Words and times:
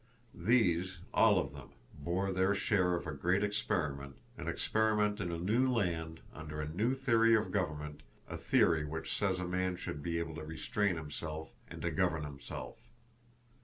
These, 0.33 0.97
all 1.13 1.37
of 1.37 1.53
them, 1.53 1.73
bore 1.93 2.31
their 2.31 2.55
share 2.55 2.95
of 2.95 3.05
a 3.05 3.11
great 3.11 3.43
experiment, 3.43 4.17
an 4.35 4.47
experiment 4.47 5.19
in 5.19 5.31
a 5.31 5.37
new 5.37 5.71
land, 5.71 6.21
under 6.33 6.59
a 6.59 6.67
new 6.67 6.95
theory 6.95 7.35
of 7.35 7.51
government, 7.51 8.01
a 8.27 8.35
theory 8.35 8.83
which 8.83 9.15
says 9.15 9.37
a 9.37 9.45
man 9.45 9.75
should 9.75 10.01
be 10.01 10.17
able 10.17 10.33
to 10.33 10.43
restrain 10.43 10.95
himself, 10.95 11.51
and 11.67 11.83
to 11.83 11.91
govern 11.91 12.23
himself. 12.23 12.77